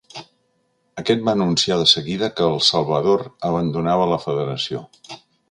[1.01, 4.85] Aquest va anunciar de seguida que El Salvador abandonava la federació.